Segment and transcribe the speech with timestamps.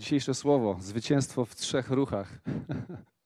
[0.00, 2.38] Dzisiejsze słowo zwycięstwo w trzech ruchach.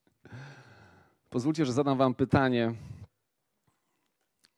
[1.30, 2.74] Pozwólcie, że zadam Wam pytanie: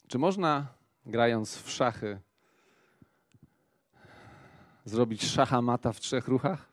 [0.09, 0.67] czy można,
[1.07, 2.21] grając w szachy,
[4.85, 6.73] zrobić szachamata w trzech ruchach?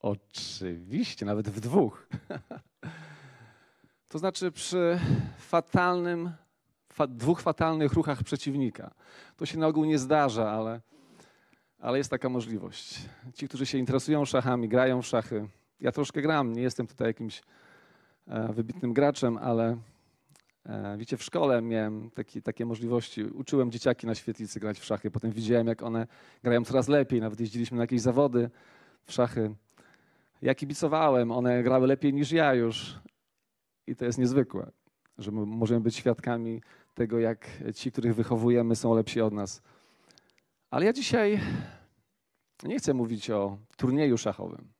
[0.00, 2.06] Oczywiście, nawet w dwóch.
[4.08, 4.98] To znaczy przy
[5.38, 6.32] fatalnym,
[6.92, 8.94] fa, dwóch fatalnych ruchach przeciwnika.
[9.36, 10.80] To się na ogół nie zdarza, ale,
[11.80, 12.98] ale jest taka możliwość.
[13.34, 15.48] Ci, którzy się interesują szachami, grają w szachy.
[15.80, 17.42] Ja troszkę gram, nie jestem tutaj jakimś
[18.26, 19.76] e, wybitnym graczem, ale
[20.66, 23.24] e, wiecie, w szkole miałem taki, takie możliwości.
[23.24, 25.10] Uczyłem dzieciaki na świetlicy grać w szachy.
[25.10, 26.06] Potem widziałem, jak one
[26.42, 27.20] grają coraz lepiej.
[27.20, 28.50] Nawet jeździliśmy na jakieś zawody
[29.04, 29.54] w szachy.
[30.42, 33.00] Ja kibicowałem, one grały lepiej niż ja już.
[33.86, 34.70] I to jest niezwykłe,
[35.18, 36.62] że możemy być świadkami
[36.94, 39.62] tego, jak ci, których wychowujemy, są lepsi od nas.
[40.70, 41.40] Ale ja dzisiaj
[42.62, 44.72] nie chcę mówić o turnieju szachowym.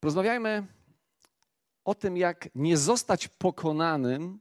[0.00, 0.66] Porozmawiajmy
[1.84, 4.38] o tym, jak nie zostać pokonanym,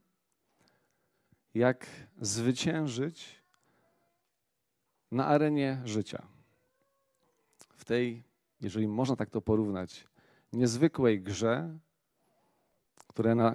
[1.53, 1.85] jak
[2.21, 3.41] zwyciężyć
[5.11, 6.27] na arenie życia.
[7.75, 8.23] W tej,
[8.61, 10.07] jeżeli można tak to porównać,
[10.53, 11.77] niezwykłej grze,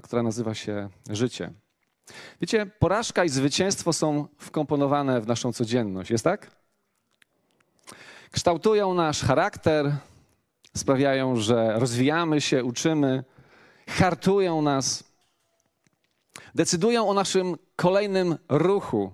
[0.02, 1.52] która nazywa się życie.
[2.40, 6.50] Wiecie, porażka i zwycięstwo są wkomponowane w naszą codzienność, jest tak?
[8.30, 9.96] Kształtują nasz charakter,
[10.76, 13.24] sprawiają, że rozwijamy się, uczymy,
[13.88, 15.04] hartują nas,
[16.54, 19.12] decydują o naszym kolejnym ruchu.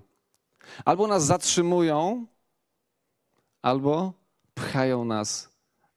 [0.85, 2.25] Albo nas zatrzymują,
[3.61, 4.13] albo
[4.53, 5.49] pchają nas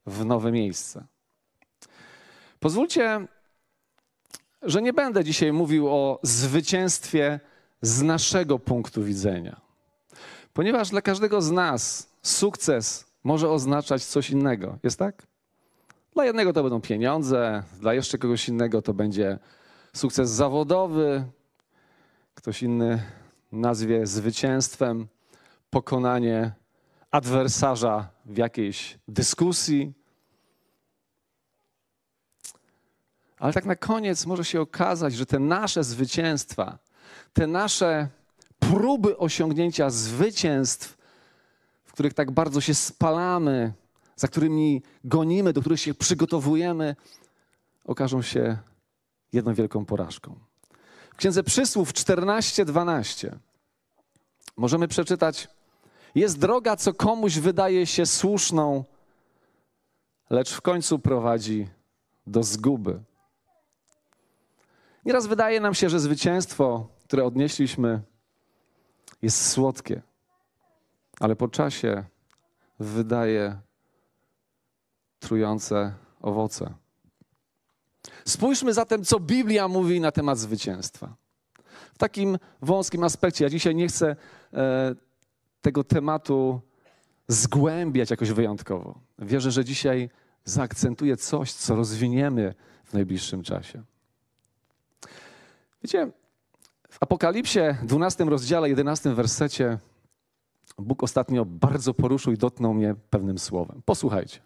[0.06, 1.06] w nowe miejsce.
[2.60, 3.26] Pozwólcie,
[4.62, 7.40] że nie będę dzisiaj mówił o zwycięstwie
[7.82, 9.60] z naszego punktu widzenia,
[10.52, 14.78] ponieważ dla każdego z nas sukces może oznaczać coś innego.
[14.82, 15.26] Jest tak?
[16.14, 19.38] Dla jednego to będą pieniądze, dla jeszcze kogoś innego to będzie
[19.92, 21.24] sukces zawodowy,
[22.34, 23.02] ktoś inny
[23.52, 25.06] nazwie zwycięstwem
[25.70, 26.52] pokonanie
[27.10, 29.92] adwersarza w jakiejś dyskusji.
[33.38, 36.78] Ale tak na koniec może się okazać, że te nasze zwycięstwa,
[37.32, 38.08] te nasze
[38.58, 40.98] próby osiągnięcia zwycięstw,
[41.84, 43.72] w których tak bardzo się spalamy,
[44.16, 46.96] za którymi gonimy, do których się przygotowujemy,
[47.84, 48.58] okażą się
[49.32, 50.38] jedną wielką porażką.
[51.12, 53.30] W Księdze Przysłów 14:12
[54.56, 55.48] możemy przeczytać:
[56.14, 58.84] Jest droga, co komuś wydaje się słuszną,
[60.30, 61.68] lecz w końcu prowadzi
[62.26, 63.00] do zguby.
[65.08, 68.00] Nieraz wydaje nam się, że zwycięstwo, które odnieśliśmy,
[69.22, 70.02] jest słodkie,
[71.20, 72.04] ale po czasie
[72.78, 73.60] wydaje
[75.18, 76.74] trujące owoce.
[78.24, 81.16] Spójrzmy zatem, co Biblia mówi na temat zwycięstwa.
[81.94, 83.44] W takim wąskim aspekcie.
[83.44, 84.16] Ja dzisiaj nie chcę
[84.52, 84.94] e,
[85.60, 86.60] tego tematu
[87.28, 89.00] zgłębiać jakoś wyjątkowo.
[89.18, 90.10] Wierzę, że dzisiaj
[90.44, 92.54] zaakcentuję coś, co rozwiniemy
[92.84, 93.82] w najbliższym czasie.
[95.82, 96.10] Wiecie,
[96.90, 99.78] w Apokalipsie, 12 rozdziale, 11 wersecie,
[100.78, 103.82] Bóg ostatnio bardzo poruszył i dotknął mnie pewnym słowem.
[103.84, 104.40] Posłuchajcie.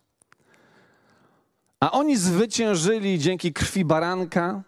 [1.81, 4.62] A oni zwyciężyli dzięki krwi baranka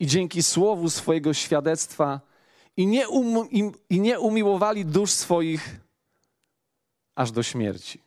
[0.00, 2.20] i dzięki słowu swojego świadectwa
[2.76, 5.80] i nie, um, i, i nie umiłowali dusz swoich
[7.14, 8.02] aż do śmierci.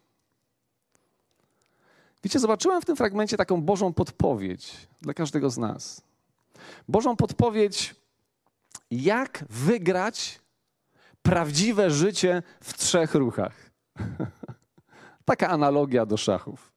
[2.23, 6.01] Wiecie, zobaczyłem w tym fragmencie taką Bożą podpowiedź dla każdego z nas.
[6.87, 7.95] Bożą podpowiedź,
[8.91, 10.39] jak wygrać
[11.21, 13.71] prawdziwe życie w trzech ruchach.
[15.25, 16.71] Taka analogia do szachów.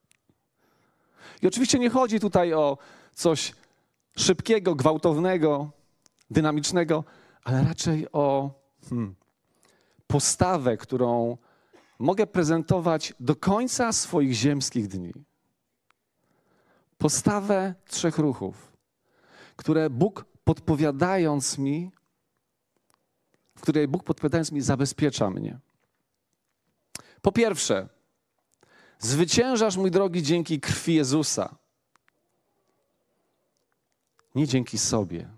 [1.43, 2.79] I oczywiście nie chodzi tutaj o
[3.15, 3.53] coś
[4.17, 5.71] szybkiego, gwałtownego,
[6.31, 7.05] dynamicznego,
[7.45, 8.51] ale raczej o
[8.89, 9.15] hmm,
[10.07, 11.37] postawę, którą
[11.99, 15.13] mogę prezentować do końca swoich ziemskich dni.
[16.99, 18.73] Postawę trzech ruchów,
[19.57, 21.91] które Bóg podpowiadając mi,
[23.57, 25.59] w której Bóg podpowiadając mi zabezpiecza mnie.
[27.23, 27.89] Po pierwsze,
[29.05, 31.55] Zwyciężasz, mój drogi, dzięki krwi Jezusa.
[34.35, 35.29] Nie dzięki sobie.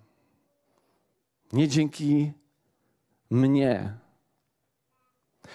[1.53, 2.33] Nie dzięki
[3.31, 3.99] mnie.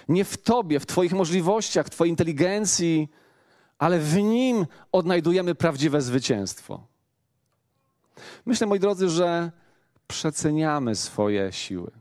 [0.07, 3.09] Nie w Tobie, w Twoich możliwościach, Twojej inteligencji,
[3.77, 6.87] ale w Nim odnajdujemy prawdziwe zwycięstwo.
[8.45, 9.51] Myślę, moi drodzy, że
[10.07, 11.91] przeceniamy swoje siły,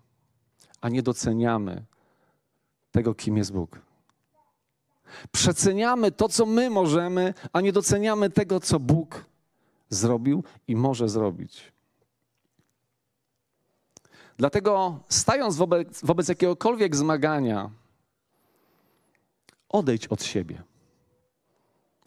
[0.80, 1.84] a nie doceniamy
[2.90, 3.78] tego, kim jest Bóg.
[5.32, 9.24] Przeceniamy to, co my możemy, a nie doceniamy tego, co Bóg
[9.88, 11.72] zrobił i może zrobić.
[14.36, 17.70] Dlatego, stając wobec, wobec jakiegokolwiek zmagania,
[19.68, 20.62] odejdź od siebie.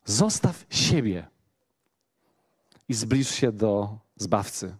[0.05, 1.27] Zostaw siebie
[2.89, 4.75] i zbliż się do zbawcy.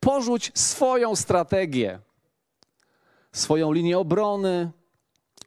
[0.00, 2.00] Porzuć swoją strategię,
[3.32, 4.70] swoją linię obrony,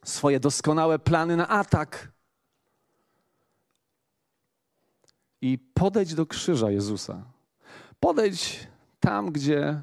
[0.04, 2.12] swoje doskonałe plany na atak.
[5.40, 7.24] I podejdź do krzyża Jezusa.
[8.00, 8.66] Podejdź
[9.00, 9.82] tam, gdzie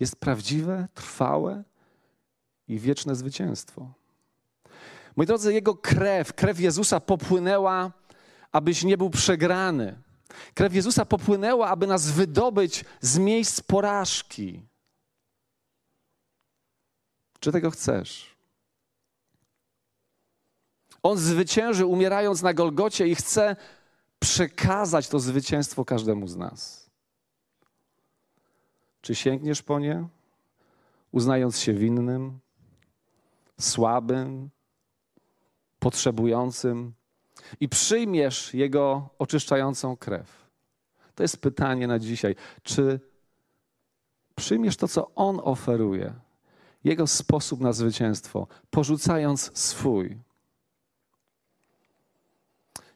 [0.00, 1.64] jest prawdziwe, trwałe
[2.68, 3.92] i wieczne zwycięstwo.
[5.16, 7.92] Moi drodzy, Jego krew, krew Jezusa popłynęła,
[8.52, 10.02] abyś nie był przegrany.
[10.54, 14.62] Krew Jezusa popłynęła, aby nas wydobyć z miejsc porażki.
[17.40, 18.36] Czy tego chcesz?
[21.02, 23.56] On zwyciężył, umierając na Golgocie i chce
[24.18, 26.90] przekazać to zwycięstwo każdemu z nas.
[29.00, 30.08] Czy sięgniesz po nie,
[31.12, 32.38] uznając się winnym,
[33.60, 34.50] słabym,
[35.78, 36.92] potrzebującym
[37.60, 40.48] i przyjmiesz Jego oczyszczającą krew?
[41.14, 42.34] To jest pytanie na dzisiaj.
[42.62, 43.00] Czy
[44.34, 46.14] przyjmiesz to, co On oferuje,
[46.84, 50.18] Jego sposób na zwycięstwo, porzucając swój?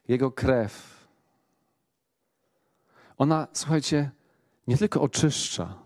[0.08, 1.06] Jego krew.
[3.19, 4.10] Ona, słuchajcie,
[4.66, 5.78] nie tylko oczyszcza.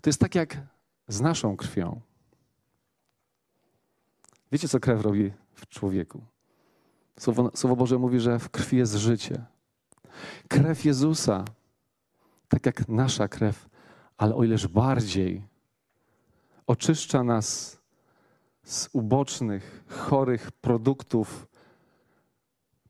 [0.00, 0.56] To jest tak jak
[1.08, 2.00] z naszą krwią.
[4.52, 6.24] Wiecie, co krew robi w człowieku?
[7.18, 9.44] Słowo, Słowo Boże mówi, że w krwi jest życie.
[10.48, 11.44] Krew Jezusa,
[12.48, 13.68] tak jak nasza krew,
[14.16, 15.42] ale o ileż bardziej
[16.66, 17.78] oczyszcza nas
[18.64, 21.48] z ubocznych, chorych produktów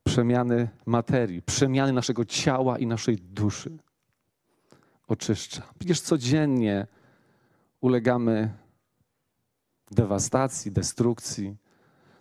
[0.05, 3.79] przemiany materii, przemiany naszego ciała i naszej duszy.
[5.09, 5.63] Oczyszcza.
[5.79, 6.87] Przecież codziennie
[7.81, 8.55] ulegamy
[9.91, 11.57] dewastacji, destrukcji.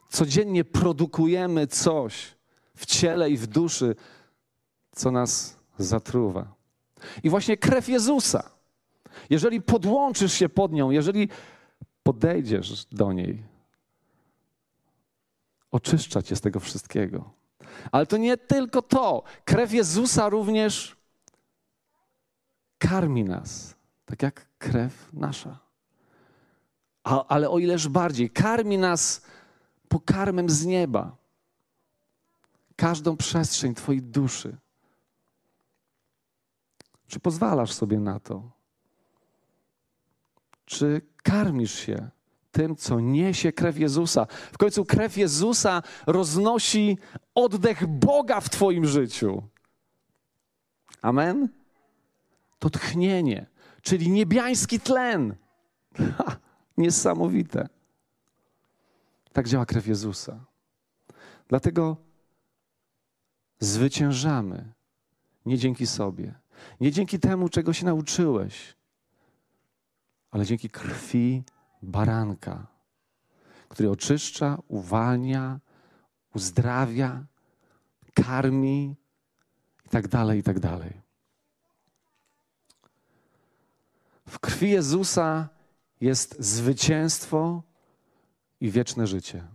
[0.09, 2.35] Codziennie produkujemy coś
[2.75, 3.95] w ciele i w duszy,
[4.91, 6.53] co nas zatruwa.
[7.23, 8.49] I właśnie krew Jezusa,
[9.29, 11.29] jeżeli podłączysz się pod nią, jeżeli
[12.03, 13.43] podejdziesz do niej,
[15.71, 17.29] oczyszcza cię z tego wszystkiego.
[17.91, 19.23] Ale to nie tylko to.
[19.45, 20.97] Krew Jezusa również
[22.77, 23.75] karmi nas,
[24.05, 25.59] tak jak krew nasza.
[27.03, 29.21] A, ale o ileż bardziej, karmi nas
[29.89, 31.15] pokarmem z nieba.
[32.75, 34.57] Każdą przestrzeń Twojej duszy.
[37.07, 38.51] Czy pozwalasz sobie na to?
[40.65, 42.09] Czy karmisz się
[42.51, 44.25] tym, co niesie krew Jezusa.
[44.53, 46.97] W końcu krew Jezusa roznosi
[47.35, 49.43] oddech Boga w Twoim życiu.
[51.01, 51.49] Amen?
[52.59, 53.45] To tchnienie,
[53.81, 55.35] czyli niebiański tlen.
[56.17, 56.37] Ha,
[56.77, 57.69] niesamowite.
[59.33, 60.45] Tak działa krew Jezusa.
[61.47, 61.97] Dlatego
[63.59, 64.73] zwyciężamy
[65.45, 66.33] nie dzięki sobie,
[66.79, 68.75] nie dzięki temu, czego się nauczyłeś,
[70.31, 71.43] ale dzięki krwi
[71.81, 72.67] baranka,
[73.69, 75.59] który oczyszcza, uwalnia,
[76.33, 77.25] uzdrawia,
[78.13, 78.95] karmi
[79.85, 81.01] i tak dalej, i tak dalej.
[84.27, 85.49] W krwi Jezusa
[86.01, 87.63] jest zwycięstwo
[88.61, 89.47] i wieczne życie.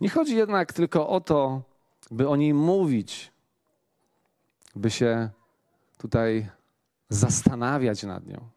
[0.00, 1.62] Nie chodzi jednak tylko o to,
[2.10, 3.32] by o niej mówić,
[4.76, 5.30] by się
[5.98, 6.50] tutaj
[7.08, 8.48] zastanawiać nad nią.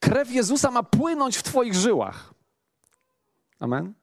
[0.00, 2.34] Krew Jezusa ma płynąć w Twoich żyłach.
[3.60, 3.94] Amen.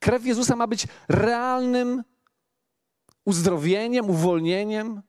[0.00, 2.02] Krew Jezusa ma być realnym
[3.24, 5.02] uzdrowieniem, uwolnieniem.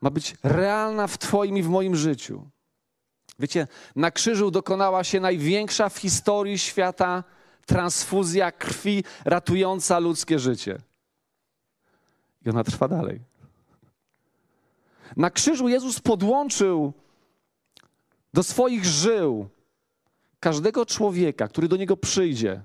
[0.00, 2.50] Ma być realna w Twoim i w moim życiu.
[3.38, 7.24] Wiecie, na krzyżu dokonała się największa w historii świata
[7.66, 10.78] transfuzja krwi ratująca ludzkie życie.
[12.46, 13.20] I ona trwa dalej.
[15.16, 16.92] Na krzyżu Jezus podłączył
[18.34, 19.48] do swoich żył
[20.40, 22.64] każdego człowieka, który do niego przyjdzie,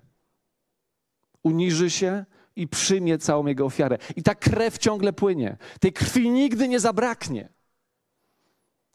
[1.44, 3.98] uniży się i przyjmie całą jego ofiarę.
[4.16, 5.58] I ta krew ciągle płynie.
[5.80, 7.50] Tej krwi nigdy nie zabraknie.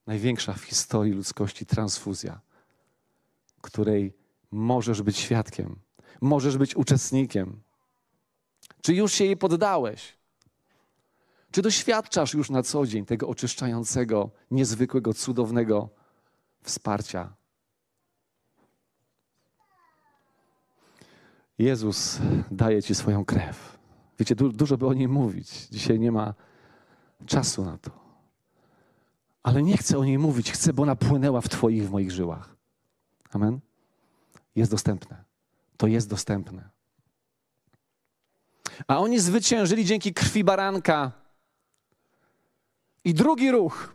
[0.07, 2.41] Największa w historii ludzkości transfuzja,
[3.61, 4.15] której
[4.51, 5.79] możesz być świadkiem,
[6.21, 7.63] możesz być uczestnikiem.
[8.83, 10.17] Czy już się jej poddałeś?
[11.51, 15.91] Czy doświadczasz już na co dzień tego oczyszczającego, niezwykłego, cudownego
[16.63, 17.35] wsparcia.
[21.59, 22.19] Jezus
[22.51, 23.79] daje ci swoją krew.
[24.19, 25.67] Wiecie, du dużo by o niej mówić.
[25.69, 26.35] Dzisiaj nie ma
[27.27, 28.02] czasu na to.
[29.43, 30.53] Ale nie chcę o niej mówić.
[30.53, 32.57] Chcę, by ona płynęła w Twoich, w moich żyłach.
[33.31, 33.61] Amen.
[34.57, 35.25] Jest dostępne.
[35.77, 36.71] To jest dostępne.
[38.87, 41.13] A oni zwyciężyli dzięki krwi baranka.
[43.05, 43.95] I drugi ruch.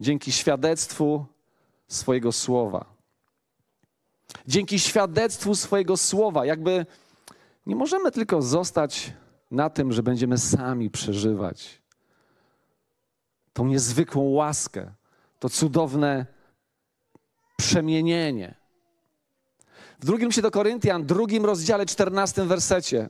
[0.00, 1.26] Dzięki świadectwu
[1.88, 2.94] swojego słowa.
[4.46, 6.86] Dzięki świadectwu swojego słowa, jakby
[7.66, 9.12] nie możemy tylko zostać
[9.50, 11.82] na tym, że będziemy sami przeżywać
[13.54, 14.92] tą niezwykłą łaskę,
[15.38, 16.26] to cudowne
[17.56, 18.54] przemienienie.
[20.00, 23.08] W drugim się do Koryntian, drugim rozdziale, czternastym wersecie,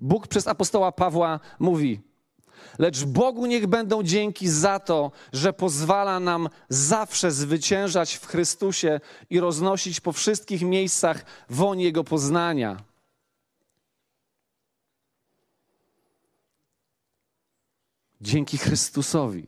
[0.00, 2.00] Bóg przez apostoła Pawła mówi:
[2.78, 9.40] Lecz Bogu niech będą dzięki za to, że pozwala nam zawsze zwyciężać w Chrystusie i
[9.40, 12.76] roznosić po wszystkich miejscach woń Jego poznania.
[18.26, 19.46] Dzięki Chrystusowi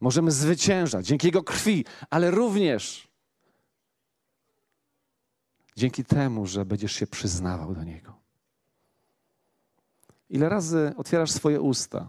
[0.00, 3.08] możemy zwyciężać, dzięki Jego krwi, ale również
[5.76, 8.16] dzięki temu, że będziesz się przyznawał do Niego.
[10.30, 12.08] Ile razy otwierasz swoje usta,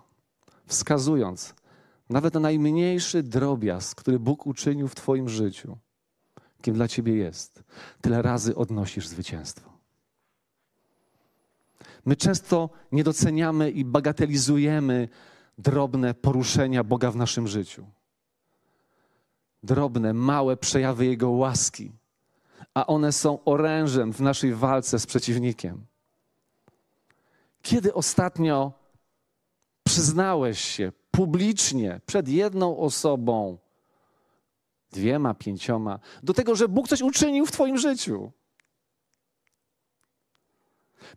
[0.65, 1.53] wskazując
[2.09, 5.77] nawet na najmniejszy drobiazg, który Bóg uczynił w Twoim życiu,
[6.61, 7.63] kim dla Ciebie jest,
[8.01, 9.73] tyle razy odnosisz zwycięstwo.
[12.05, 15.09] My często nie doceniamy i bagatelizujemy
[15.57, 17.85] drobne poruszenia Boga w naszym życiu.
[19.63, 21.91] Drobne, małe przejawy Jego łaski,
[22.73, 25.85] a one są orężem w naszej walce z przeciwnikiem.
[27.61, 28.71] Kiedy ostatnio
[29.83, 33.57] przyznałeś się publicznie przed jedną osobą,
[34.91, 38.31] dwiema, pięcioma, do tego, że Bóg coś uczynił w Twoim życiu?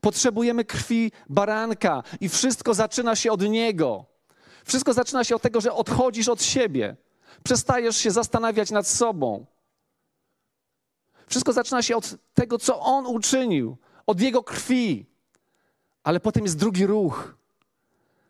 [0.00, 4.09] Potrzebujemy krwi baranka i wszystko zaczyna się od Niego.
[4.70, 6.96] Wszystko zaczyna się od tego, że odchodzisz od siebie,
[7.44, 9.46] przestajesz się zastanawiać nad sobą.
[11.26, 15.06] Wszystko zaczyna się od tego, co On uczynił, od Jego krwi.
[16.02, 17.34] Ale potem jest drugi ruch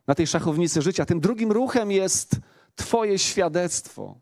[0.06, 1.06] na tej szachownicy życia.
[1.06, 2.36] Tym drugim ruchem jest
[2.76, 4.20] Twoje świadectwo.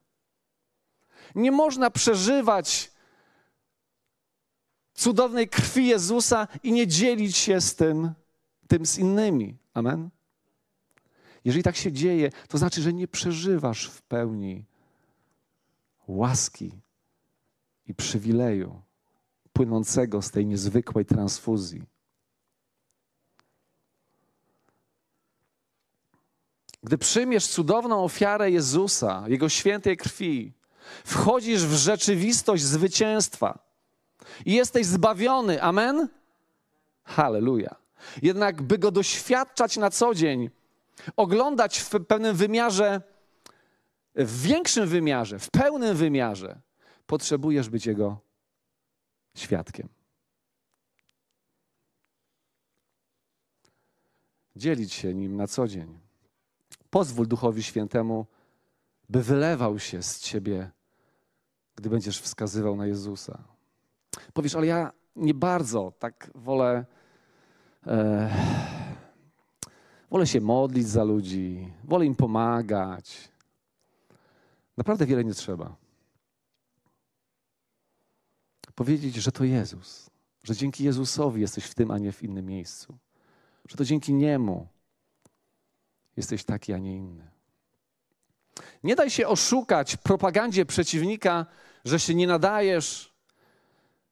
[1.34, 2.92] Nie można przeżywać
[4.94, 8.12] cudownej krwi Jezusa i nie dzielić się z tym,
[8.68, 9.56] tym z innymi.
[9.74, 10.17] Amen.
[11.44, 14.64] Jeżeli tak się dzieje, to znaczy, że nie przeżywasz w pełni
[16.08, 16.72] łaski
[17.86, 18.82] i przywileju
[19.52, 21.82] płynącego z tej niezwykłej transfuzji.
[26.82, 30.52] Gdy przyjmiesz cudowną ofiarę Jezusa, Jego świętej krwi,
[31.04, 33.58] wchodzisz w rzeczywistość zwycięstwa
[34.46, 35.62] i jesteś zbawiony.
[35.62, 36.08] Amen?
[37.04, 37.76] Halleluja.
[38.22, 40.50] Jednak, by go doświadczać na co dzień,
[41.16, 43.02] oglądać w pewnym wymiarze,
[44.14, 46.60] w większym wymiarze, w pełnym wymiarze,
[47.06, 48.20] potrzebujesz być Jego
[49.34, 49.88] świadkiem.
[54.56, 55.98] Dzielić się nim na co dzień.
[56.90, 58.26] Pozwól Duchowi Świętemu,
[59.08, 60.70] by wylewał się z ciebie,
[61.76, 63.44] gdy będziesz wskazywał na Jezusa.
[64.32, 66.84] Powiesz, ale ja nie bardzo tak wolę.
[67.86, 68.77] E,
[70.10, 73.28] wolę się modlić za ludzi, wolę im pomagać.
[74.76, 75.76] Naprawdę wiele nie trzeba.
[78.74, 80.10] Powiedzieć, że to Jezus,
[80.44, 82.98] że dzięki Jezusowi jesteś w tym, a nie w innym miejscu,
[83.68, 84.68] że to dzięki Niemu
[86.16, 87.30] jesteś taki, a nie inny.
[88.82, 91.46] Nie daj się oszukać propagandzie przeciwnika,
[91.84, 93.14] że się nie nadajesz,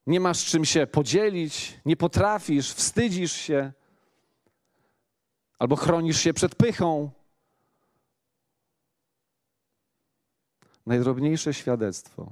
[0.07, 3.73] nie masz czym się podzielić, nie potrafisz, wstydzisz się
[5.59, 7.11] albo chronisz się przed pychą.
[10.85, 12.31] Najdrobniejsze świadectwo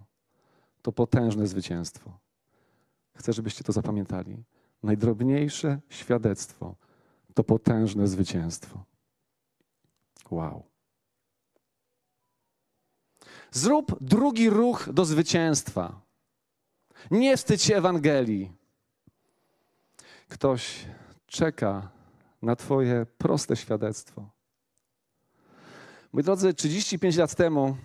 [0.82, 2.20] to potężne zwycięstwo.
[3.16, 4.44] Chcę, żebyście to zapamiętali.
[4.84, 6.76] Najdrobniejsze świadectwo
[7.34, 8.84] to potężne zwycięstwo.
[10.32, 10.64] Wow.
[13.52, 16.02] Zrób drugi ruch do zwycięstwa.
[17.12, 18.52] Nie wstydź się Ewangelii.
[20.28, 20.86] Ktoś
[21.28, 21.95] czeka
[22.42, 24.30] na Twoje proste świadectwo.
[26.14, 27.78] Moi drodzy, 35 lat temu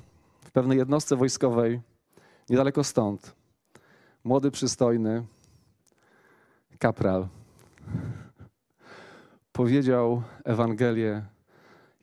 [0.45, 1.81] w pewnej jednostce wojskowej,
[2.51, 3.35] niedaleko stąd,
[4.25, 5.27] młody, przystojny
[6.79, 7.29] kapral
[9.53, 11.25] powiedział Ewangelię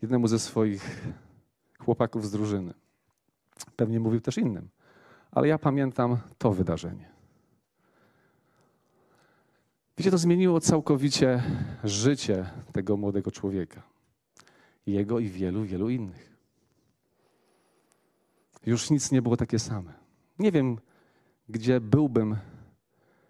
[0.02, 1.02] jednemu ze swoich
[1.80, 2.74] chłopaków z drużyny.
[3.76, 4.70] Pewnie mówił też innym,
[5.32, 7.17] ale ja pamiętam to wydarzenie.
[9.98, 11.44] Wiecie, to zmieniło całkowicie
[11.84, 13.82] życie tego młodego człowieka.
[14.86, 16.38] Jego i wielu, wielu innych.
[18.66, 19.94] Już nic nie było takie same.
[20.40, 20.78] Nie wiem,
[21.50, 22.38] gdzie byłbym,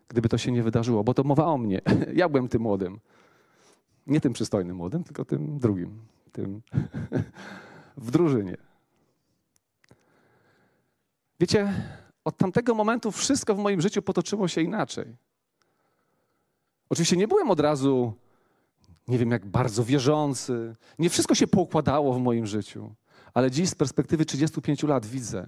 [0.08, 1.82] gdyby to się nie wydarzyło, bo to mowa o mnie.
[2.14, 3.00] Ja byłem tym młodym.
[4.08, 6.62] Nie tym przystojnym młodym, tylko tym drugim, tym
[7.98, 8.58] w drużynie.
[11.40, 11.74] Wiecie,
[12.24, 15.27] od tamtego momentu wszystko w moim życiu potoczyło się inaczej.
[16.90, 18.14] Oczywiście nie byłem od razu,
[19.08, 20.76] nie wiem jak bardzo wierzący.
[21.00, 22.96] Nie wszystko się poukładało w moim życiu.
[23.34, 25.48] Ale dziś z perspektywy 35 lat widzę,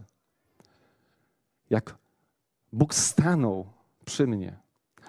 [1.69, 1.95] jak
[2.73, 3.67] Bóg stanął
[4.05, 4.57] przy mnie.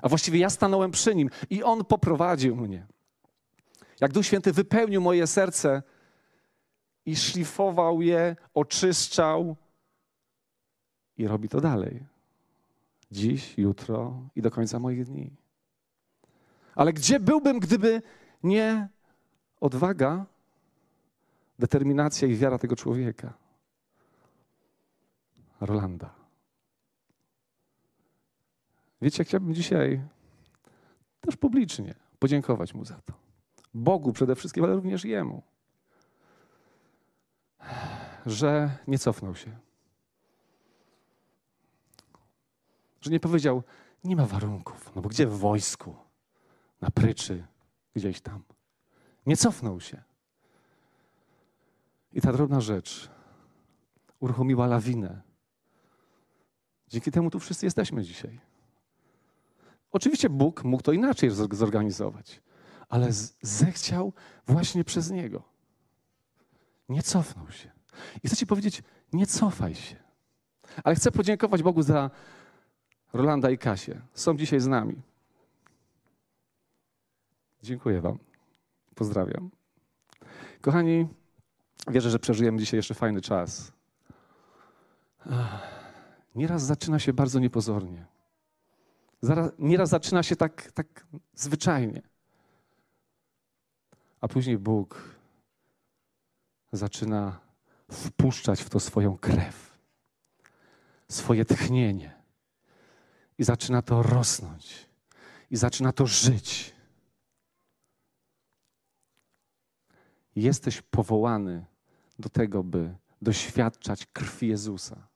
[0.03, 2.87] A właściwie ja stanąłem przy nim i On poprowadził mnie.
[4.01, 5.83] Jak Duch Święty wypełnił moje serce
[7.07, 9.57] i szlifował je, oczyszczał
[11.19, 12.07] i robi to dalej.
[13.13, 15.40] Dziś, jutro i do końca moich dni.
[16.75, 18.03] Ale gdzie byłbym, gdyby
[18.43, 18.89] nie
[19.61, 20.27] odwaga,
[21.59, 23.33] determinacja i wiara tego człowieka?
[25.61, 26.15] Rolanda.
[29.03, 30.03] Wiecie, chciałbym dzisiaj
[31.21, 33.13] też publicznie podziękować mu za to.
[33.75, 35.43] Bogu przede wszystkim, ale również jemu,
[38.27, 39.59] że nie cofnął się.
[43.01, 43.63] Że nie powiedział,
[44.05, 46.10] nie ma warunków, no bo gdzie w wojsku?
[46.81, 47.47] Na pryczy,
[47.95, 48.43] gdzieś tam.
[49.27, 50.03] Nie cofnął się.
[52.13, 53.11] I ta drobna rzecz
[54.21, 55.23] uruchomiła lawinę.
[56.89, 58.41] Dzięki temu tu wszyscy jesteśmy dzisiaj.
[59.93, 62.43] Oczywiście Bóg mógł to inaczej zorganizować,
[62.89, 63.09] ale
[63.43, 64.13] zechciał
[64.47, 65.43] właśnie przez Niego.
[66.89, 67.71] Nie cofnął się.
[68.23, 68.83] I chcę Ci powiedzieć,
[69.13, 69.97] nie cofaj się.
[70.85, 72.11] Ale chcę podziękować Bogu za
[73.13, 74.01] Rolanda i Kasię.
[74.15, 75.03] Są dzisiaj z nami.
[77.63, 78.19] Dziękuję Wam.
[78.95, 79.51] Pozdrawiam.
[80.61, 81.09] Kochani,
[81.89, 83.73] wierzę, że przeżyjemy dzisiaj jeszcze fajny czas.
[86.35, 88.07] Nieraz zaczyna się bardzo niepozornie.
[89.59, 92.03] Nieraz zaczyna się tak, tak zwyczajnie.
[94.21, 95.15] A później Bóg
[96.73, 97.41] zaczyna
[97.93, 99.79] wpuszczać w to swoją krew,
[101.09, 102.21] swoje tchnienie.
[103.39, 104.87] I zaczyna to rosnąć.
[105.51, 106.80] I zaczyna to żyć.
[110.37, 111.67] Jesteś powołany
[112.19, 115.09] do tego, by doświadczać krwi Jezusa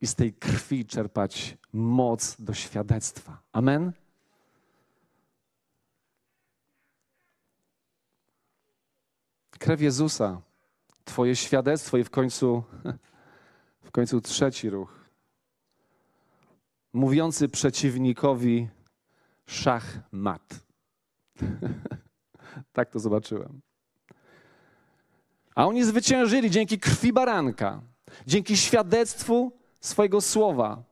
[0.00, 3.42] i z tej krwi czerpać moc do świadectwa.
[3.52, 3.92] Amen?
[9.58, 10.40] Krew Jezusa,
[11.04, 12.62] Twoje świadectwo i w końcu,
[13.88, 15.08] w końcu trzeci ruch.
[16.92, 18.68] Mówiący przeciwnikowi
[19.46, 20.60] szach mat.
[22.72, 23.60] tak to zobaczyłem.
[25.58, 27.80] A oni zwyciężyli dzięki krwi baranka,
[28.26, 30.82] dzięki świadectwu swojego słowa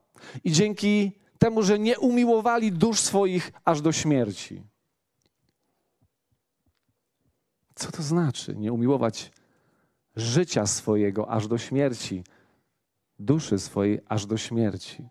[0.45, 4.63] i dzięki temu, że nie umiłowali dusz swoich aż do śmierci.
[7.75, 9.33] Co to znaczy nie umiłować
[10.17, 12.25] życia swojego aż do śmierci,
[13.19, 15.09] duszy swojej aż do śmierci?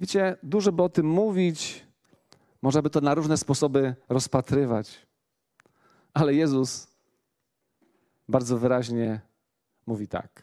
[0.00, 1.86] Wiecie, dużo by o tym mówić,
[2.62, 5.06] można by to na różne sposoby rozpatrywać,
[6.14, 6.91] ale Jezus
[8.32, 9.20] bardzo wyraźnie
[9.86, 10.42] mówi tak.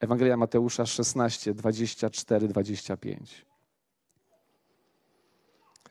[0.00, 3.46] Ewangelia Mateusza 16, 24, 25.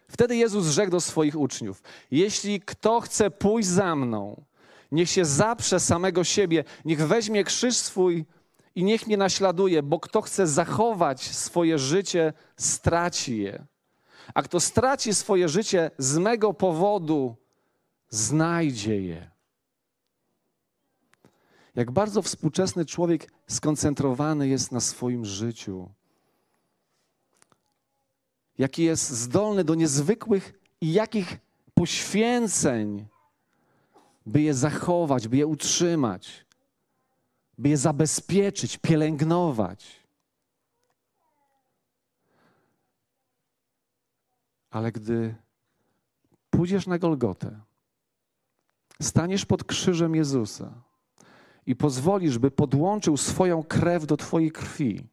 [0.07, 4.43] Wtedy Jezus rzekł do swoich uczniów: Jeśli kto chce pójść za mną,
[4.91, 8.25] niech się zaprze samego siebie, niech weźmie krzyż swój
[8.75, 13.65] i niech mnie naśladuje, bo kto chce zachować swoje życie, straci je.
[14.33, 17.35] A kto straci swoje życie z mego powodu,
[18.09, 19.38] znajdzie je.
[21.75, 25.89] Jak bardzo współczesny człowiek skoncentrowany jest na swoim życiu.
[28.57, 31.37] Jaki jest zdolny do niezwykłych i jakich
[31.73, 33.07] poświęceń,
[34.25, 36.45] by je zachować, by je utrzymać,
[37.57, 39.99] by je zabezpieczyć, pielęgnować.
[44.71, 45.35] Ale gdy
[46.49, 47.59] pójdziesz na Golgotę,
[49.01, 50.88] staniesz pod krzyżem Jezusa,
[51.69, 55.07] i pozwolisz, by podłączył swoją krew do Twojej krwi,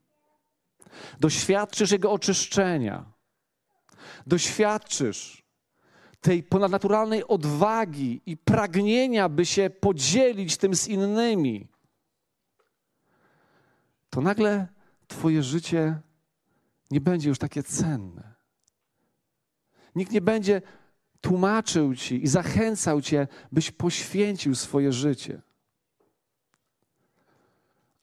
[1.20, 3.12] doświadczysz Jego oczyszczenia,
[4.26, 5.46] doświadczysz
[6.20, 11.68] tej ponadnaturalnej odwagi i pragnienia, by się podzielić tym z innymi,
[14.10, 14.68] to nagle
[15.06, 16.00] Twoje życie
[16.90, 18.34] nie będzie już takie cenne.
[19.94, 20.62] Nikt nie będzie
[21.20, 25.42] tłumaczył ci i zachęcał cię, byś poświęcił swoje życie.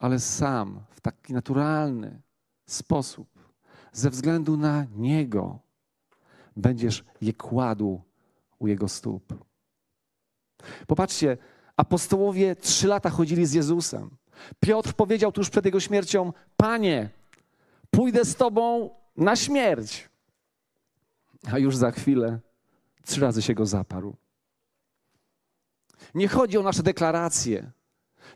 [0.03, 2.21] Ale sam w taki naturalny
[2.65, 3.27] sposób,
[3.91, 5.59] ze względu na Niego,
[6.55, 8.01] będziesz je kładł
[8.59, 9.45] u Jego stóp.
[10.87, 11.37] Popatrzcie,
[11.77, 14.09] apostołowie trzy lata chodzili z Jezusem.
[14.59, 17.09] Piotr powiedział tuż przed Jego śmiercią: Panie,
[17.91, 20.09] pójdę z Tobą na śmierć.
[21.51, 22.39] A już za chwilę
[23.05, 24.15] trzy razy się go zaparł.
[26.15, 27.71] Nie chodzi o nasze deklaracje.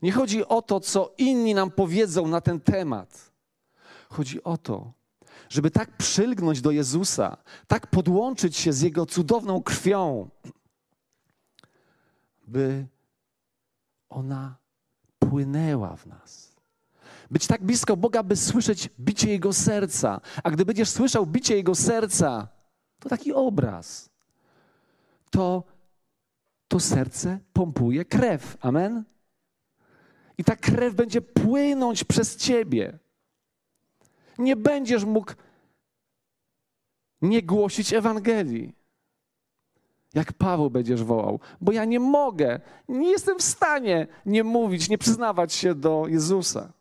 [0.02, 3.32] Nie chodzi o to, co inni nam powiedzą na ten temat.
[4.10, 4.94] Chodzi o to,
[5.50, 10.30] żeby tak przylgnąć do Jezusa, tak podłączyć się z Jego cudowną krwią,
[12.48, 12.88] by
[14.10, 14.56] ona
[15.20, 16.56] płynęła w nas.
[17.32, 20.22] Być tak blisko Boga, by słyszeć bicie Jego serca.
[20.44, 22.48] A gdy będziesz słyszał bicie Jego serca,
[23.00, 24.10] to taki obraz.
[25.30, 25.64] To,
[26.68, 28.58] to serce pompuje krew.
[28.62, 29.04] Amen?
[30.38, 33.00] I ta krew będzie płynąć przez ciebie.
[34.38, 35.34] Nie będziesz mógł
[37.22, 38.76] nie głosić Ewangelii.
[40.14, 44.98] Jak Paweł będziesz wołał, bo ja nie mogę, nie jestem w stanie nie mówić, nie
[44.98, 46.74] przyznawać się do Jezusa.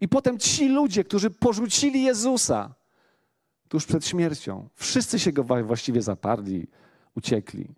[0.00, 2.74] I potem ci ludzie, którzy porzucili Jezusa
[3.68, 6.66] tuż przed śmiercią, wszyscy się go właściwie zaparli,
[7.14, 7.68] uciekli.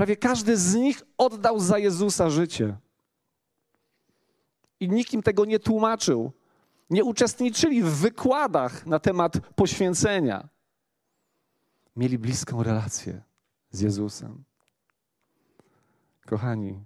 [0.00, 2.76] Prawie każdy z nich oddał za Jezusa życie.
[4.80, 6.32] I nikt im tego nie tłumaczył.
[6.90, 10.48] Nie uczestniczyli w wykładach na temat poświęcenia.
[11.96, 13.22] Mieli bliską relację
[13.70, 14.44] z Jezusem.
[16.26, 16.84] Kochani,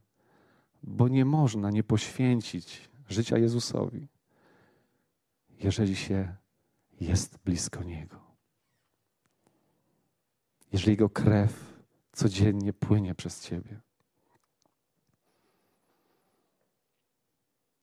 [0.83, 4.09] bo nie można nie poświęcić życia Jezusowi,
[5.59, 6.37] jeżeli się
[7.01, 8.21] jest blisko Niego.
[10.73, 11.74] Jeżeli Jego krew
[12.15, 13.81] codziennie płynie przez Ciebie.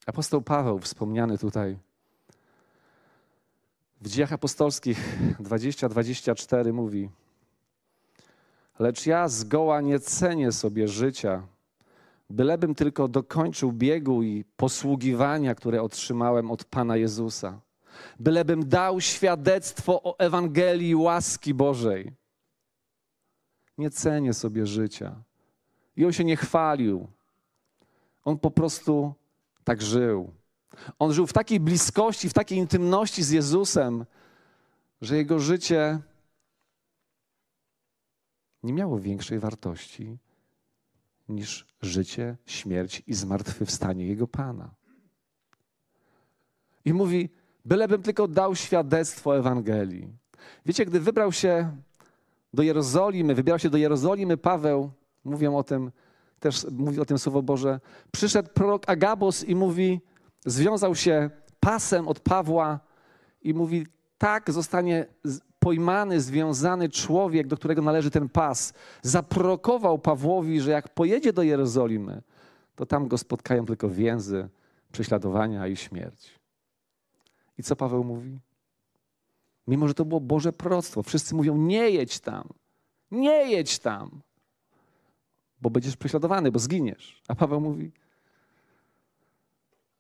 [0.05, 1.77] Apostoł Paweł, wspomniany tutaj
[4.01, 7.09] w dziejach apostolskich 20-24 mówi:
[8.79, 11.47] Lecz ja zgoła nie cenię sobie życia,
[12.29, 17.59] bylebym tylko dokończył biegu i posługiwania, które otrzymałem od Pana Jezusa.
[18.19, 22.20] Bylebym dał świadectwo o Ewangelii łaski Bożej.
[23.81, 25.23] Nie cenię sobie życia.
[25.95, 27.07] I on się nie chwalił.
[28.25, 29.13] On po prostu
[29.63, 30.33] tak żył.
[30.99, 34.05] On żył w takiej bliskości, w takiej intymności z Jezusem,
[35.01, 35.99] że jego życie
[38.63, 40.17] nie miało większej wartości
[41.29, 44.69] niż życie, śmierć i zmartwychwstanie jego Pana.
[46.85, 47.29] I mówi,
[47.65, 50.07] bylebym tylko dał świadectwo Ewangelii.
[50.65, 51.77] Wiecie, gdy wybrał się
[52.53, 54.91] do Jerozolimy, wybrał się do Jerozolimy Paweł,
[55.23, 55.91] mówią o tym,
[56.39, 57.79] też mówi o tym Słowo Boże,
[58.11, 60.01] przyszedł prorok Agabos i mówi,
[60.45, 62.79] związał się pasem od Pawła
[63.41, 63.87] i mówi,
[64.17, 65.05] tak zostanie
[65.59, 68.73] pojmany, związany człowiek, do którego należy ten pas.
[69.01, 72.21] Zaprorokował Pawłowi, że jak pojedzie do Jerozolimy,
[72.75, 74.49] to tam go spotkają tylko więzy,
[74.91, 76.39] prześladowania i śmierć.
[77.57, 78.39] I co Paweł mówi?
[79.67, 82.49] Mimo, że to było Boże proroctwo, wszyscy mówią: Nie jedź tam,
[83.11, 84.21] nie jedź tam,
[85.61, 87.21] bo będziesz prześladowany, bo zginiesz.
[87.27, 87.91] A Paweł mówi: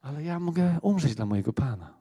[0.01, 1.93] Ale ja mogę umrzeć dla mojego Pana.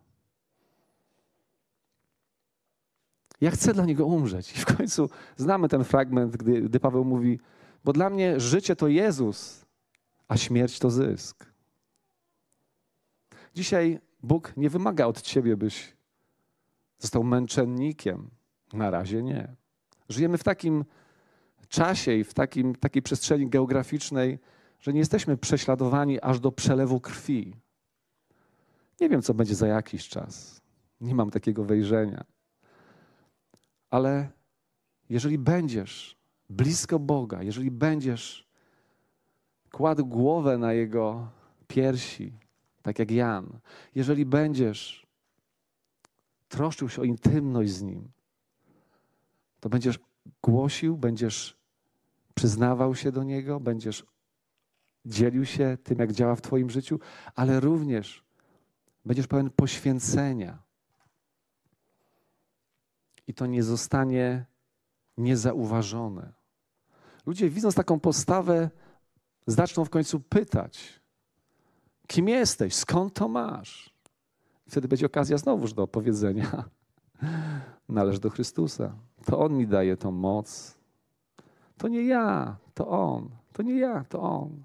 [3.41, 4.57] Ja chcę dla niego umrzeć.
[4.57, 7.41] I w końcu znamy ten fragment, gdy, gdy Paweł mówi:
[7.85, 9.65] Bo dla mnie życie to Jezus,
[10.29, 11.47] a śmierć to zysk.
[13.55, 15.97] Dzisiaj Bóg nie wymaga od ciebie, byś
[17.01, 18.31] został męczennikiem.
[18.73, 19.57] Na razie nie.
[20.09, 20.85] Żyjemy w takim
[21.69, 24.39] czasie i w takim, takiej przestrzeni geograficznej,
[24.81, 27.57] że nie jesteśmy prześladowani aż do przelewu krwi.
[29.01, 30.61] Nie wiem, co będzie za jakiś czas.
[31.01, 32.25] Nie mam takiego wejrzenia.
[33.91, 34.29] Ale
[35.09, 36.17] jeżeli będziesz
[36.51, 38.49] blisko Boga, jeżeli będziesz
[39.73, 41.29] kładł głowę na Jego
[41.69, 42.33] piersi,
[42.83, 43.59] tak jak Jan,
[43.95, 45.07] jeżeli będziesz
[46.51, 48.09] troszczył się o intymność z Nim,
[49.61, 49.99] to będziesz
[50.43, 51.57] głosił, będziesz
[52.35, 54.07] przyznawał się do Niego, będziesz
[55.05, 57.01] dzielił się tym, jak działa w Twoim życiu,
[57.35, 58.25] ale również
[59.05, 60.63] będziesz pełen poświęcenia.
[63.27, 64.47] I to nie zostanie
[65.17, 66.33] niezauważone.
[67.27, 68.71] Ludzie, widząc taką postawę,
[69.47, 71.01] zaczną w końcu pytać:
[72.07, 72.75] Kim jesteś?
[72.75, 73.90] Skąd to masz?
[74.71, 76.65] Wtedy będzie okazja znowuż do powiedzenia:
[77.89, 78.95] Należ do Chrystusa.
[79.25, 80.79] To On mi daje tą moc.
[81.79, 83.29] To nie ja, to On.
[83.53, 84.63] To nie ja, to On.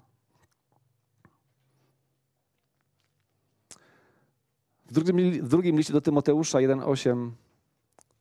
[4.86, 7.30] W drugim, w drugim liście do Tymoteusza 1,8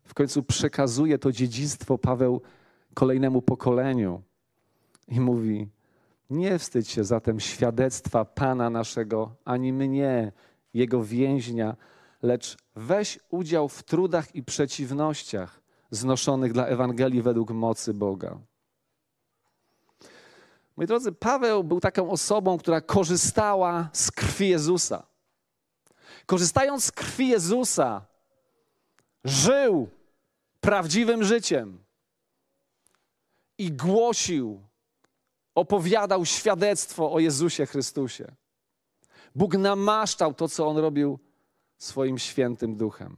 [0.03, 2.41] w końcu przekazuje to dziedzictwo Paweł
[2.93, 4.21] kolejnemu pokoleniu
[5.07, 5.67] i mówi:
[6.29, 10.31] Nie wstydź się zatem świadectwa Pana naszego, ani mnie,
[10.75, 11.75] Jego więźnia,
[12.21, 15.61] lecz weź udział w trudach i przeciwnościach
[15.91, 18.37] znoszonych dla Ewangelii według mocy Boga.
[20.77, 25.03] Moi drodzy, Paweł był taką osobą, która korzystała z krwi Jezusa.
[26.25, 28.05] Korzystając z krwi Jezusa,
[29.23, 29.89] żył
[30.61, 31.83] prawdziwym życiem
[33.57, 34.61] i głosił,
[35.55, 38.35] opowiadał świadectwo o Jezusie Chrystusie.
[39.35, 41.19] Bóg namaszczał to, co on robił
[41.77, 43.15] swoim świętym duchem.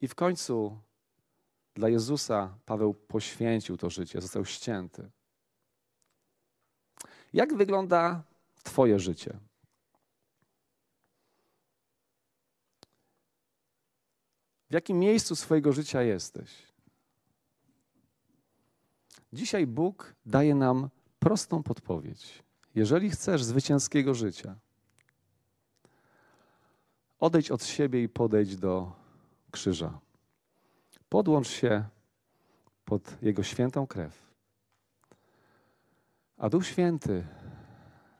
[0.00, 0.78] I w końcu
[1.74, 5.10] dla Jezusa Paweł poświęcił to życie, został ścięty.
[7.32, 8.22] Jak wygląda
[8.62, 9.38] Twoje życie?
[14.70, 16.50] W jakim miejscu swojego życia jesteś?
[19.32, 22.42] Dzisiaj Bóg daje nam prostą podpowiedź.
[22.74, 24.56] Jeżeli chcesz zwycięskiego życia,
[27.20, 28.92] odejdź od siebie i podejdź do
[29.50, 29.98] krzyża.
[31.08, 31.84] Podłącz się
[32.84, 34.32] pod Jego świętą krew.
[36.36, 37.26] A Duch Święty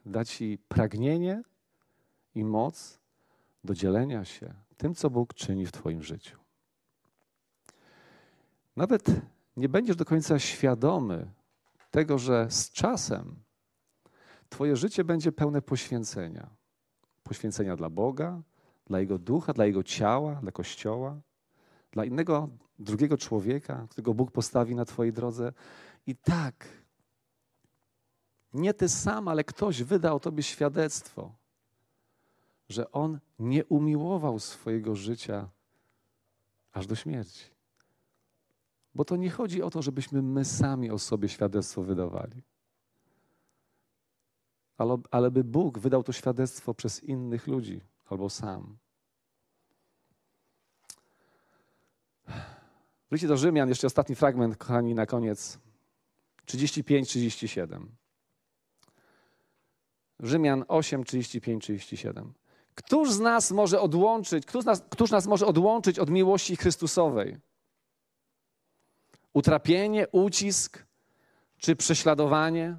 [0.05, 1.43] da Ci pragnienie
[2.35, 2.99] i moc
[3.63, 6.37] do dzielenia się tym, co Bóg czyni w Twoim życiu.
[8.75, 9.05] Nawet
[9.57, 11.31] nie będziesz do końca świadomy
[11.91, 13.35] tego, że z czasem
[14.53, 16.49] Twoje życie będzie pełne poświęcenia.
[17.23, 18.41] Poświęcenia dla Boga,
[18.85, 21.21] dla Jego ducha, dla Jego ciała, dla Kościoła,
[21.91, 25.53] dla innego, drugiego człowieka, którego Bóg postawi na Twojej drodze.
[26.07, 26.67] I tak,
[28.53, 31.33] nie Ty sam, ale ktoś wyda o Tobie świadectwo,
[32.69, 35.49] że On nie umiłował swojego życia
[36.71, 37.45] aż do śmierci.
[38.95, 42.43] Bo to nie chodzi o to, żebyśmy my sami o sobie świadectwo wydawali.
[44.83, 48.77] Ale, ale by Bóg wydał to świadectwo przez innych ludzi albo sam.
[53.09, 55.59] Wróćcie do Rzymian, jeszcze ostatni fragment, kochani, na koniec.
[56.45, 57.85] 35-37.
[60.19, 62.33] Rzymian 8, 35, 37.
[62.75, 67.37] Któż z nas może odłączyć, któż nas, któż nas może odłączyć od miłości Chrystusowej?
[69.33, 70.85] utrapienie, ucisk
[71.57, 72.77] czy prześladowanie,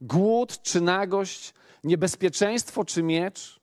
[0.00, 3.60] głód czy nagość, niebezpieczeństwo czy miecz,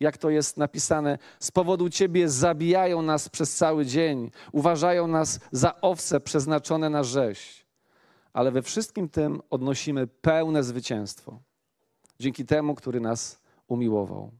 [0.00, 5.80] jak to jest napisane, z powodu Ciebie zabijają nas przez cały dzień, uważają nas za
[5.80, 7.66] owce przeznaczone na rzeź.
[8.32, 11.40] Ale we wszystkim tym odnosimy pełne zwycięstwo.
[12.18, 14.32] Dzięki temu, który nas umiłował.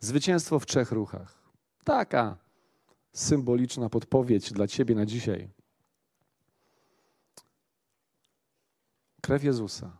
[0.00, 1.52] Zwycięstwo w trzech ruchach.
[1.84, 2.36] Taka
[3.12, 5.48] symboliczna podpowiedź dla Ciebie na dzisiaj.
[9.20, 9.96] Krew Jezusa,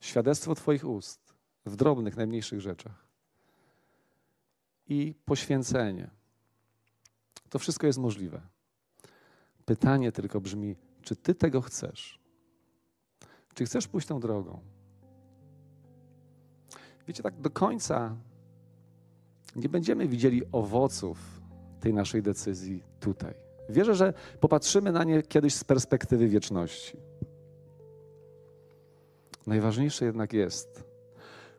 [0.00, 1.34] świadectwo Twoich ust
[1.66, 3.06] w drobnych, najmniejszych rzeczach
[4.88, 6.10] i poświęcenie.
[7.50, 8.40] To wszystko jest możliwe.
[9.64, 12.20] Pytanie tylko brzmi, czy Ty tego chcesz?
[13.54, 14.60] Czy chcesz pójść tą drogą?
[17.08, 18.16] Wiecie, tak do końca
[19.56, 21.40] nie będziemy widzieli owoców
[21.80, 23.34] tej naszej decyzji tutaj.
[23.68, 26.96] Wierzę, że popatrzymy na nie kiedyś z perspektywy wieczności.
[29.46, 30.84] Najważniejsze jednak jest,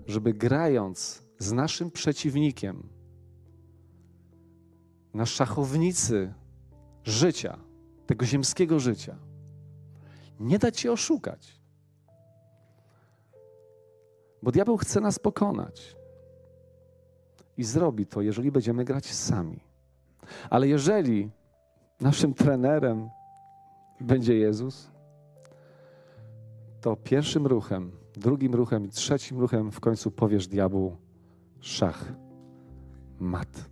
[0.07, 2.89] żeby grając z naszym przeciwnikiem
[5.13, 6.33] na szachownicy
[7.03, 7.57] życia,
[8.05, 9.17] tego ziemskiego życia,
[10.39, 11.61] nie dać się oszukać.
[14.43, 15.95] Bo diabeł chce nas pokonać.
[17.57, 19.59] I zrobi to, jeżeli będziemy grać sami.
[20.49, 21.31] Ale jeżeli
[22.01, 23.09] naszym trenerem
[24.01, 24.91] będzie Jezus,
[26.81, 30.97] to pierwszym ruchem, drugim ruchem i trzecim ruchem w końcu powiesz diabłu
[31.59, 32.13] szach,
[33.19, 33.69] mat.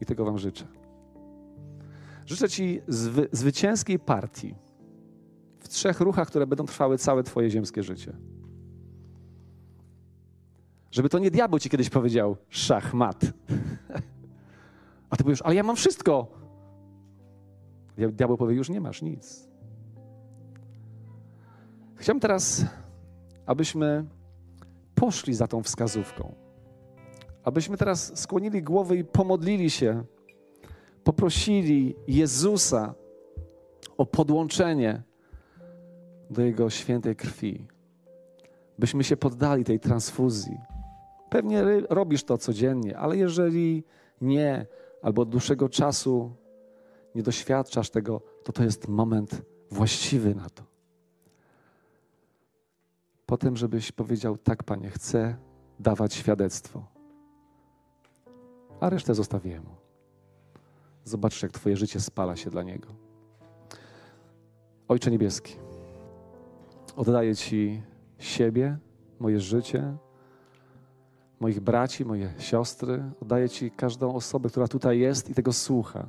[0.00, 0.66] I tego Wam życzę.
[2.26, 4.54] Życzę Ci zwy, zwycięskiej partii
[5.58, 8.12] w trzech ruchach, które będą trwały całe Twoje ziemskie życie.
[10.90, 13.20] Żeby to nie diabeł Ci kiedyś powiedział szach, mat.
[15.10, 16.26] A ty powiesz, ale ja mam wszystko.
[17.96, 19.49] Diabeł powie, już nie masz nic.
[22.00, 22.64] Chciałbym teraz,
[23.46, 24.04] abyśmy
[24.94, 26.34] poszli za tą wskazówką.
[27.44, 30.04] Abyśmy teraz skłonili głowy i pomodlili się
[31.04, 32.94] poprosili Jezusa
[33.98, 35.02] o podłączenie
[36.30, 37.66] do Jego świętej krwi,
[38.78, 40.58] byśmy się poddali tej transfuzji.
[41.30, 43.84] Pewnie robisz to codziennie, ale jeżeli
[44.20, 44.66] nie,
[45.02, 46.32] albo od dłuższego czasu
[47.14, 50.69] nie doświadczasz tego, to to jest moment właściwy na to.
[53.30, 55.36] Potem, żebyś powiedział: Tak, Panie, chcę
[55.80, 56.84] dawać świadectwo,
[58.80, 59.76] a resztę zostawię Mu.
[61.04, 62.88] Zobaczysz, jak Twoje życie spala się dla Niego.
[64.88, 65.56] Ojcze Niebieski,
[66.96, 67.82] oddaję Ci
[68.18, 68.78] siebie,
[69.18, 69.96] moje życie,
[71.40, 73.04] moich braci, moje siostry.
[73.22, 76.06] Oddaję Ci każdą osobę, która tutaj jest i tego słucha.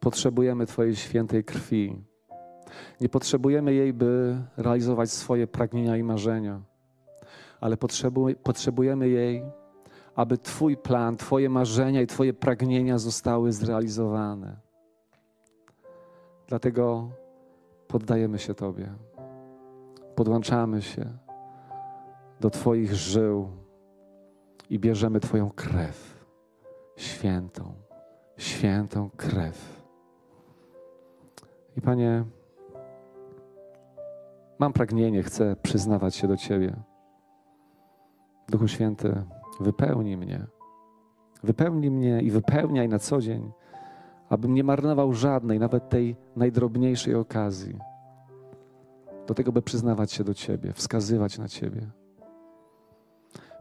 [0.00, 2.04] Potrzebujemy Twojej świętej krwi.
[3.00, 6.60] Nie potrzebujemy jej, by realizować swoje pragnienia i marzenia,
[7.60, 9.42] ale potrzebuj, potrzebujemy jej,
[10.14, 14.56] aby Twój plan, Twoje marzenia i Twoje pragnienia zostały zrealizowane.
[16.46, 17.08] Dlatego
[17.88, 18.92] poddajemy się Tobie,
[20.14, 21.18] podłączamy się
[22.40, 23.50] do Twoich żył
[24.70, 26.24] i bierzemy Twoją krew,
[26.96, 27.74] świętą,
[28.36, 29.84] świętą krew.
[31.76, 32.24] I Panie,
[34.58, 36.76] mam pragnienie, chcę przyznawać się do Ciebie.
[38.48, 39.22] Duchu Święty,
[39.60, 40.46] wypełnij mnie.
[41.42, 43.52] Wypełnij mnie i wypełniaj na co dzień,
[44.28, 47.78] abym nie marnował żadnej, nawet tej najdrobniejszej okazji
[49.26, 51.90] do tego, by przyznawać się do Ciebie, wskazywać na Ciebie.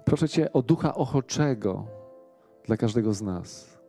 [0.06, 1.88] Proszę Cię o ducha ochoczego
[2.66, 3.80] dla każdego z nas.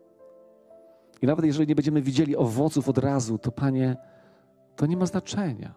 [1.23, 3.97] I nawet jeżeli nie będziemy widzieli owoców od razu, to Panie,
[4.77, 5.75] to nie ma znaczenia,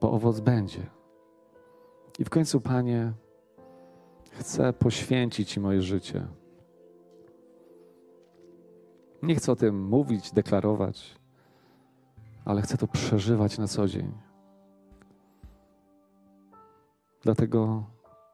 [0.00, 0.86] bo owoc będzie.
[2.18, 3.12] I w końcu, Panie,
[4.30, 6.26] chcę poświęcić Ci moje życie.
[9.22, 11.18] Nie chcę o tym mówić, deklarować,
[12.44, 14.12] ale chcę to przeżywać na co dzień.
[17.22, 17.84] Dlatego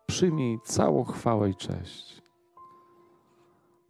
[0.06, 2.22] przyjmij całą chwałę i cześć.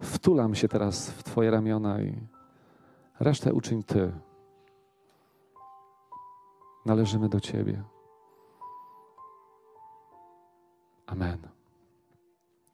[0.01, 2.29] Wtulam się teraz w Twoje ramiona i
[3.21, 4.13] resztę uczyń Ty.
[6.87, 7.83] Należymy do Ciebie.
[11.07, 11.54] Amen.